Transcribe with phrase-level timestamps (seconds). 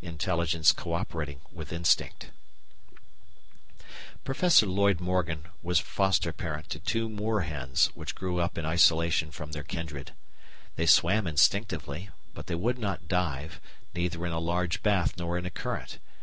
[0.00, 2.30] Intelligence co operating with Instinct
[4.24, 9.52] Professor Lloyd Morgan was foster parent to two moorhens which grew up in isolation from
[9.52, 10.14] their kindred.
[10.76, 13.60] They swam instinctively, but they would not dive,
[13.94, 15.98] neither in a large bath nor in a current.